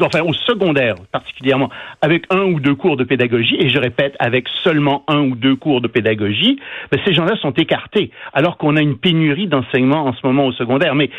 enfin 0.01 0.21
au 0.21 0.33
secondaire 0.33 0.95
particulièrement, 1.11 1.69
avec 2.01 2.25
un 2.29 2.43
ou 2.43 2.59
deux 2.59 2.75
cours 2.75 2.97
de 2.97 3.03
pédagogie. 3.03 3.57
Et 3.59 3.69
je 3.69 3.79
répète, 3.79 4.15
avec 4.19 4.47
seulement 4.63 5.03
un 5.07 5.21
ou 5.21 5.35
deux 5.35 5.55
cours 5.55 5.81
de 5.81 5.87
pédagogie, 5.87 6.59
ben, 6.91 6.99
ces 7.05 7.13
gens-là 7.13 7.35
sont 7.37 7.51
écartés, 7.51 8.11
alors 8.33 8.57
qu'on 8.57 8.75
a 8.75 8.81
une 8.81 8.97
pénurie 8.97 9.47
d'enseignement 9.47 10.05
en 10.05 10.13
ce 10.13 10.25
moment 10.25 10.45
au 10.45 10.51
secondaire. 10.51 10.95
Mais 10.95 11.09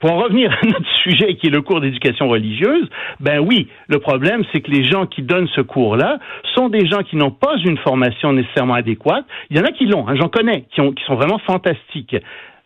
pour 0.00 0.12
en 0.12 0.18
revenir 0.18 0.52
à 0.52 0.66
notre 0.66 0.90
sujet 1.02 1.36
qui 1.36 1.46
est 1.46 1.50
le 1.50 1.62
cours 1.62 1.80
d'éducation 1.80 2.28
religieuse, 2.28 2.88
ben 3.20 3.38
oui, 3.38 3.68
le 3.88 3.98
problème 3.98 4.42
c'est 4.52 4.60
que 4.60 4.70
les 4.70 4.84
gens 4.84 5.06
qui 5.06 5.22
donnent 5.22 5.48
ce 5.54 5.60
cours-là 5.60 6.18
sont 6.54 6.68
des 6.68 6.86
gens 6.86 7.02
qui 7.02 7.16
n'ont 7.16 7.30
pas 7.30 7.56
une 7.64 7.78
formation 7.78 8.32
nécessairement 8.32 8.74
adéquate. 8.74 9.24
Il 9.50 9.56
y 9.56 9.60
en 9.60 9.64
a 9.64 9.72
qui 9.72 9.86
l'ont, 9.86 10.06
hein, 10.08 10.14
j'en 10.20 10.28
connais, 10.28 10.64
qui, 10.72 10.80
ont, 10.80 10.92
qui 10.92 11.04
sont 11.04 11.14
vraiment 11.14 11.38
fantastiques 11.38 12.16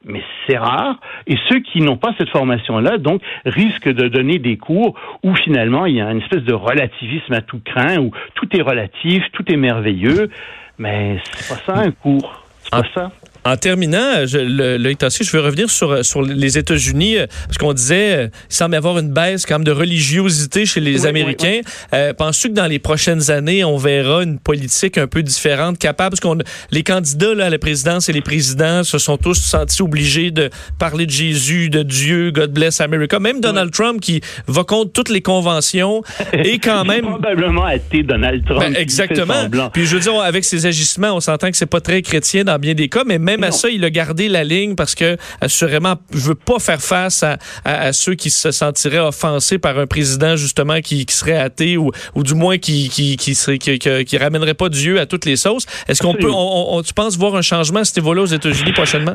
mais 0.05 0.23
c'est 0.47 0.57
rare. 0.57 0.99
Et 1.27 1.37
ceux 1.49 1.61
qui 1.61 1.81
n'ont 1.81 1.97
pas 1.97 2.15
cette 2.19 2.31
formation-là, 2.31 2.99
donc, 2.99 3.23
risquent 3.45 3.93
de 3.93 4.09
donner 4.09 4.39
des 4.39 4.57
cours 4.57 4.99
où 5.23 5.35
finalement 5.35 5.87
il 5.87 5.97
y 5.97 6.01
a 6.01 6.11
une 6.11 6.23
espèce 6.23 6.43
de 6.43 6.55
relativisme 6.55 7.33
à 7.35 7.43
tout 7.43 7.61
craint, 7.65 7.99
où 7.99 8.11
tout 8.35 8.49
est 8.57 8.63
relatif, 8.63 9.23
tout 9.33 9.45
est 9.53 9.57
merveilleux. 9.57 10.31
Mais 10.79 11.19
c'est 11.25 11.55
pas 11.55 11.75
ça 11.75 11.81
un 11.81 11.91
cours. 11.91 12.45
C'est 12.61 12.71
pas 12.71 12.83
ça. 12.95 13.11
En 13.45 13.57
terminant, 13.57 14.27
je, 14.27 14.39
le, 14.39 14.77
le 14.77 14.91
je 15.01 15.37
veux 15.37 15.41
revenir 15.43 15.71
sur, 15.71 16.05
sur 16.05 16.23
les 16.23 16.59
États-Unis, 16.59 17.17
euh, 17.17 17.27
parce 17.47 17.57
qu'on 17.59 17.73
disait, 17.73 18.15
euh, 18.15 18.29
il 18.51 18.55
semble 18.55 18.75
y 18.75 18.77
avoir 18.77 18.99
une 18.99 19.11
baisse 19.11 19.47
quand 19.47 19.55
même 19.55 19.65
de 19.65 19.73
religiosité 19.73 20.67
chez 20.67 20.81
les 20.81 21.07
Américains. 21.07 21.61
Euh, 21.95 22.13
Penses-tu 22.13 22.49
que 22.49 22.55
dans 22.55 22.67
les 22.67 22.79
prochaines 22.79 23.31
années, 23.31 23.65
on 23.65 23.79
verra 23.79 24.23
une 24.23 24.39
politique 24.39 24.99
un 24.99 25.07
peu 25.07 25.23
différente, 25.23 25.79
capable, 25.79 26.17
parce 26.17 26.21
qu'on 26.21 26.39
les 26.71 26.83
candidats 26.83 27.35
là, 27.35 27.47
à 27.47 27.51
la 27.51 27.59
présidence 27.59 28.09
et 28.09 28.13
les 28.13 28.21
présidents 28.21 28.85
se 28.85 28.99
sont 28.99 29.17
tous 29.17 29.35
sentis 29.35 29.83
obligés 29.83 30.31
de 30.31 30.51
parler 30.79 31.07
de 31.07 31.11
Jésus, 31.11 31.71
de 31.71 31.83
Dieu, 31.83 32.31
God 32.31 32.53
bless 32.53 32.81
America. 32.81 33.19
Même 33.19 33.41
Donald 33.41 33.73
Trump 33.73 34.01
qui 34.01 34.21
va 34.47 34.65
contre 34.65 34.93
toutes 34.93 35.09
les 35.09 35.23
conventions 35.23 36.03
et 36.33 36.59
quand 36.59 36.85
même... 36.87 37.03
probablement 37.03 37.69
été 37.69 38.03
Donald 38.03 38.45
Trump. 38.45 38.61
Ben, 38.61 38.77
exactement. 38.77 39.49
Puis 39.73 39.87
je 39.87 39.95
veux 39.95 40.01
dire, 40.01 40.21
avec 40.21 40.45
ses 40.45 40.67
agissements, 40.67 41.13
on 41.15 41.21
s'entend 41.21 41.51
que 41.51 41.57
c'est 41.57 41.67
pas 41.67 41.81
très 41.81 42.03
chrétien 42.03 42.45
dans 42.45 42.59
bien 42.59 42.75
des 42.75 42.89
cas, 42.89 43.03
mais 43.07 43.19
même 43.19 43.30
à 43.43 43.51
ça, 43.51 43.69
il 43.69 43.85
a 43.85 43.91
gardé 43.91 44.29
la 44.29 44.45
ligne 44.45 44.75
parce 44.75 44.95
que, 44.95 45.17
assurément, 45.41 45.95
je 46.13 46.29
veux 46.29 46.35
pas 46.35 46.59
faire 46.59 46.81
face 46.81 47.25
à, 47.65 47.93
ceux 47.93 48.15
qui 48.15 48.31
se 48.31 48.51
sentiraient 48.51 48.99
offensés 48.99 49.59
par 49.59 49.79
un 49.79 49.87
président, 49.87 50.37
justement, 50.37 50.81
qui, 50.81 51.05
serait 51.09 51.39
athée 51.39 51.77
ou, 51.77 51.91
ou 52.15 52.23
du 52.23 52.35
moins 52.35 52.59
qui, 52.59 52.89
qui, 52.89 53.17
qui, 53.17 53.35
serait, 53.35 53.59
qui, 53.59 54.17
ramènerait 54.17 54.55
pas 54.55 54.69
Dieu 54.69 55.01
à 55.01 55.07
toutes 55.07 55.25
les 55.25 55.37
sauces. 55.37 55.67
Est-ce 55.89 56.03
qu'on 56.03 56.15
peut, 56.15 56.31
on, 56.31 56.83
tu 56.83 56.95
penses 56.95 57.19
voir 57.19 57.35
un 57.37 57.43
changement 57.43 57.81
à 57.81 57.85
ce 57.85 57.99
niveau-là 57.99 58.23
aux 58.23 58.27
États-Unis 58.27 58.73
prochainement? 58.73 59.13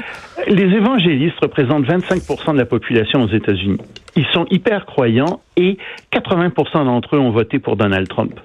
Les 0.48 0.64
évangélistes 0.64 1.40
représentent 1.42 1.88
25% 1.88 2.54
de 2.54 2.60
la 2.60 2.66
population 2.66 3.24
aux 3.24 3.30
États-Unis. 3.30 3.78
Ils 4.16 4.26
sont 4.34 4.46
hyper 4.50 4.86
croyants 4.86 5.42
et 5.58 5.78
80% 6.14 6.86
d'entre 6.86 7.16
eux 7.16 7.20
ont 7.20 7.32
voté 7.32 7.60
pour 7.60 7.76
Donald 7.76 8.08
Trump. 8.08 8.40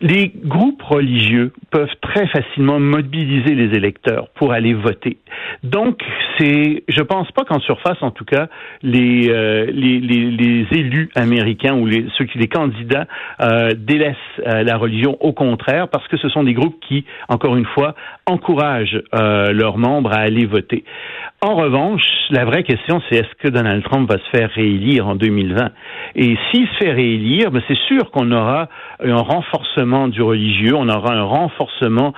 Les 0.00 0.32
groupes 0.34 0.82
religieux 0.82 1.52
peuvent 1.70 1.94
très 2.00 2.26
facilement 2.26 2.80
mobiliser 2.80 3.54
les 3.54 3.76
électeurs 3.76 4.28
pour 4.34 4.52
aller 4.52 4.74
voter. 4.74 5.18
Donc, 5.62 6.02
c'est, 6.38 6.82
je 6.88 7.02
pense 7.02 7.30
pas 7.32 7.44
qu'en 7.44 7.60
surface, 7.60 7.98
en 8.02 8.10
tout 8.10 8.24
cas, 8.24 8.48
les, 8.82 9.30
euh, 9.30 9.66
les, 9.72 10.00
les, 10.00 10.66
élus 10.72 11.10
américains 11.14 11.74
ou 11.74 11.86
les, 11.86 12.06
ceux 12.18 12.24
qui 12.24 12.38
les 12.38 12.48
candidats 12.48 13.06
euh, 13.40 13.70
délaissent 13.76 14.16
euh, 14.46 14.62
la 14.62 14.76
religion. 14.76 15.16
Au 15.20 15.32
contraire, 15.32 15.88
parce 15.88 16.06
que 16.08 16.16
ce 16.16 16.28
sont 16.28 16.42
des 16.42 16.54
groupes 16.54 16.78
qui, 16.88 17.04
encore 17.28 17.56
une 17.56 17.66
fois, 17.66 17.94
encouragent 18.26 19.00
euh, 19.14 19.52
leurs 19.52 19.78
membres 19.78 20.12
à 20.12 20.18
aller 20.18 20.46
voter. 20.46 20.84
En 21.40 21.54
revanche, 21.54 22.02
la 22.30 22.44
vraie 22.44 22.62
question, 22.62 23.02
c'est 23.08 23.16
est-ce 23.16 23.34
que 23.38 23.48
Donald 23.48 23.84
Trump 23.84 24.10
va 24.10 24.16
se 24.16 24.36
faire 24.36 24.50
réélire? 24.50 25.13
En 25.14 25.16
2020 25.16 25.70
Et 26.16 26.36
s'il 26.50 26.66
se 26.68 26.74
fait 26.78 26.92
réélire, 26.92 27.50
ben 27.50 27.62
c'est 27.68 27.78
sûr 27.88 28.10
qu'on 28.10 28.30
aura 28.32 28.68
un 29.02 29.16
renforcement 29.16 30.08
du 30.08 30.22
religieux, 30.22 30.74
on 30.74 30.88
aura 30.88 31.14
un 31.14 31.22
renforcement 31.22 32.12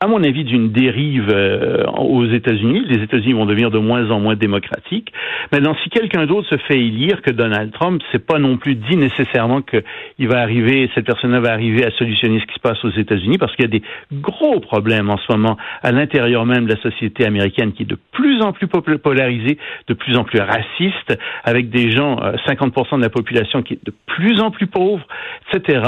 à 0.00 0.06
mon 0.06 0.22
avis, 0.22 0.44
d'une 0.44 0.70
dérive 0.70 1.28
euh, 1.28 1.84
aux 1.86 2.24
États-Unis. 2.24 2.84
Les 2.86 3.02
États-Unis 3.02 3.32
vont 3.32 3.46
devenir 3.46 3.72
de 3.72 3.78
moins 3.78 4.08
en 4.12 4.20
moins 4.20 4.36
démocratiques. 4.36 5.12
Maintenant, 5.50 5.74
si 5.82 5.90
quelqu'un 5.90 6.24
d'autre 6.26 6.48
se 6.48 6.56
fait 6.56 6.78
élire 6.78 7.20
que 7.20 7.32
Donald 7.32 7.72
Trump, 7.72 8.00
c'est 8.12 8.24
pas 8.24 8.38
non 8.38 8.58
plus 8.58 8.76
dit 8.76 8.96
nécessairement 8.96 9.60
qu'il 9.60 10.28
va 10.28 10.40
arriver, 10.40 10.88
cette 10.94 11.04
personne-là 11.04 11.40
va 11.40 11.52
arriver 11.52 11.84
à 11.84 11.90
solutionner 11.90 12.38
ce 12.38 12.46
qui 12.46 12.54
se 12.54 12.60
passe 12.60 12.84
aux 12.84 12.90
États-Unis, 12.90 13.38
parce 13.38 13.54
qu'il 13.56 13.64
y 13.64 13.68
a 13.68 13.70
des 13.70 13.82
gros 14.12 14.60
problèmes 14.60 15.10
en 15.10 15.18
ce 15.18 15.32
moment 15.32 15.56
à 15.82 15.90
l'intérieur 15.90 16.46
même 16.46 16.66
de 16.66 16.74
la 16.74 16.80
société 16.80 17.26
américaine 17.26 17.72
qui 17.72 17.82
est 17.82 17.86
de 17.86 17.98
plus 18.12 18.40
en 18.40 18.52
plus 18.52 18.68
polarisée, 18.68 19.58
de 19.88 19.94
plus 19.94 20.16
en 20.16 20.22
plus 20.22 20.38
raciste, 20.38 21.18
avec 21.42 21.70
des 21.70 21.90
gens, 21.90 22.20
50% 22.46 22.94
euh, 22.94 22.96
de 22.98 23.02
la 23.02 23.10
population 23.10 23.62
qui 23.62 23.74
est 23.74 23.84
de 23.84 23.92
plus 24.06 24.40
en 24.40 24.52
plus 24.52 24.68
pauvre, 24.68 25.04
etc. 25.52 25.80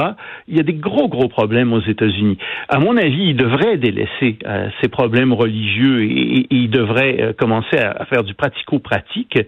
Il 0.48 0.56
y 0.56 0.60
a 0.60 0.64
des 0.64 0.74
gros, 0.74 1.08
gros 1.08 1.28
problèmes 1.28 1.72
aux 1.72 1.80
États-Unis. 1.80 2.38
À 2.68 2.80
mon 2.80 2.96
avis, 2.96 3.28
il 3.28 3.36
devrait 3.36 3.76
délaisser 3.76 3.99
laisser 4.00 4.38
euh, 4.46 4.68
ces 4.80 4.88
problèmes 4.88 5.32
religieux 5.32 6.04
et, 6.04 6.46
ils 6.50 6.70
devraient 6.70 7.20
euh, 7.20 7.32
commencer 7.32 7.76
à, 7.76 8.04
faire 8.06 8.24
du 8.24 8.34
pratico-pratique. 8.34 9.38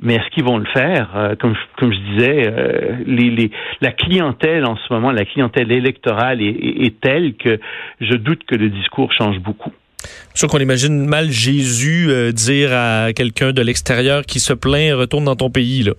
Mais 0.00 0.14
est-ce 0.14 0.30
qu'ils 0.30 0.44
vont 0.44 0.58
le 0.58 0.66
faire? 0.66 1.10
Euh, 1.16 1.34
comme, 1.36 1.54
je 1.80 2.12
disais, 2.12 3.52
la 3.80 3.90
clientèle 3.90 4.64
en 4.64 4.76
ce 4.76 4.92
moment, 4.92 5.10
la 5.10 5.24
clientèle 5.24 5.72
électorale 5.72 6.40
est 6.40 7.00
telle 7.00 7.34
que 7.34 7.58
je 8.00 8.14
doute 8.14 8.44
que 8.44 8.54
le 8.54 8.68
discours 8.68 9.12
change 9.12 9.40
beaucoup. 9.40 9.72
C'est 10.00 10.38
sûr 10.38 10.48
qu'on 10.48 10.60
imagine 10.60 11.04
mal 11.06 11.30
Jésus 11.30 12.32
dire 12.32 12.70
à 12.72 13.12
quelqu'un 13.12 13.50
de 13.50 13.60
l'extérieur 13.60 14.22
qui 14.24 14.38
se 14.38 14.52
plaint 14.52 14.94
retourne 14.94 15.24
dans 15.24 15.34
ton 15.34 15.50
pays 15.50 15.82
là. 15.82 15.94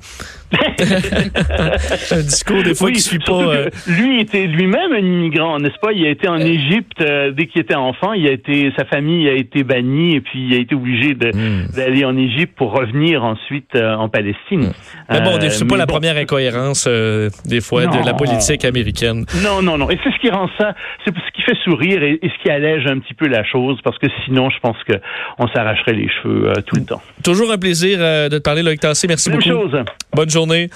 un 2.11 2.21
discours 2.21 2.63
des 2.63 2.73
fois 2.75 2.91
qui 2.91 2.99
suit 2.99 3.19
pas. 3.19 3.33
Euh, 3.33 3.69
lui 3.87 4.21
était 4.21 4.47
lui-même 4.47 4.93
un 4.93 4.97
immigrant, 4.97 5.59
n'est-ce 5.59 5.79
pas? 5.81 5.91
Il 5.91 6.05
a 6.05 6.09
été 6.09 6.27
en 6.27 6.39
euh. 6.39 6.45
Égypte 6.45 7.01
dès 7.01 7.47
qu'il 7.47 7.61
était 7.61 7.75
enfant. 7.75 8.13
Il 8.13 8.27
a 8.27 8.31
été, 8.31 8.71
sa 8.77 8.85
famille 8.85 9.27
a 9.29 9.33
été 9.33 9.63
bannie 9.63 10.15
et 10.15 10.21
puis 10.21 10.47
il 10.47 10.53
a 10.55 10.57
été 10.57 10.75
obligé 10.75 11.13
hmm. 11.13 11.67
d'aller 11.75 12.05
en 12.05 12.17
Égypte 12.17 12.53
pour 12.55 12.71
revenir 12.71 13.23
ensuite 13.23 13.75
en 13.75 14.09
Palestine. 14.09 14.67
Hmm. 14.67 15.11
Mais 15.11 15.21
bon, 15.21 15.39
c'est 15.39 15.67
pas 15.67 15.77
la 15.77 15.87
première 15.87 16.17
incohérence 16.17 16.87
des 16.87 17.61
fois 17.61 17.85
de 17.85 18.05
la 18.05 18.13
politique 18.13 18.65
américaine. 18.65 19.25
Non, 19.43 19.61
non, 19.61 19.77
non. 19.77 19.89
Et 19.89 19.99
c'est 20.03 20.11
ce 20.11 20.19
qui 20.19 20.29
rend 20.29 20.49
ça, 20.57 20.73
c'est 21.05 21.13
ce 21.13 21.31
qui 21.33 21.41
fait 21.41 21.57
sourire 21.63 22.03
et, 22.03 22.19
et, 22.21 22.29
ce 22.29 22.43
qui 22.43 22.49
allège 22.49 22.85
un 22.87 22.99
petit 22.99 23.13
peu 23.13 23.27
la 23.27 23.43
chose 23.43 23.79
parce 23.83 23.97
que 23.97 24.07
sinon, 24.25 24.49
je 24.49 24.59
pense 24.59 24.77
qu'on 24.83 25.47
s'arracherait 25.47 25.93
les 25.93 26.09
cheveux 26.09 26.49
euh, 26.49 26.61
tout 26.65 26.75
le 26.75 26.85
temps. 26.85 27.01
Toujours 27.23 27.51
un 27.51 27.57
plaisir 27.57 27.97
euh, 28.01 28.29
de 28.29 28.37
te 28.37 28.43
parler, 28.43 28.63
Loïc 28.63 28.79
Tassé. 28.79 29.07
Merci 29.07 29.29
beaucoup. 29.29 29.43
chose. 29.43 29.75
Bonne 30.13 30.29
journée. 30.39 30.69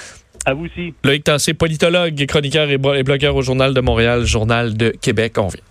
À 0.46 0.54
vous 0.54 0.66
aussi. 0.66 0.94
Loïc 1.04 1.24
Tassé, 1.24 1.54
politologue, 1.54 2.26
chroniqueur 2.28 2.70
et 2.70 2.78
blogueur 2.78 3.36
au 3.36 3.42
Journal 3.42 3.74
de 3.74 3.80
Montréal, 3.80 4.26
Journal 4.26 4.76
de 4.76 4.90
Québec. 4.90 5.38
On 5.38 5.48
vient. 5.48 5.62